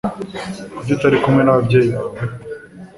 [0.75, 2.17] Kuki utari kumwe n'ababyeyi bawe?